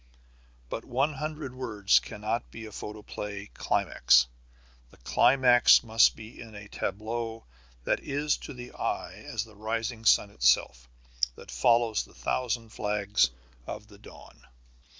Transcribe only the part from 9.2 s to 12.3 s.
as the rising sun itself, that follows the